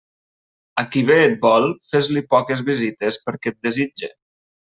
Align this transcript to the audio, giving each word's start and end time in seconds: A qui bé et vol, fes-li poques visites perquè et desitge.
A 0.81 0.83
qui 0.93 1.03
bé 1.09 1.17
et 1.25 1.35
vol, 1.43 1.67
fes-li 1.91 2.25
poques 2.33 2.65
visites 2.71 3.19
perquè 3.27 3.53
et 3.55 3.59
desitge. 3.69 4.13